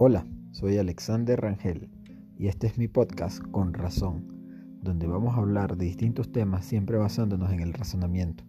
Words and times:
Hola, 0.00 0.24
soy 0.52 0.78
Alexander 0.78 1.40
Rangel 1.40 1.90
y 2.38 2.46
este 2.46 2.68
es 2.68 2.78
mi 2.78 2.86
podcast 2.86 3.42
Con 3.50 3.74
Razón, 3.74 4.78
donde 4.80 5.08
vamos 5.08 5.34
a 5.34 5.38
hablar 5.38 5.76
de 5.76 5.86
distintos 5.86 6.30
temas 6.30 6.64
siempre 6.64 6.98
basándonos 6.98 7.50
en 7.50 7.58
el 7.58 7.72
razonamiento. 7.72 8.44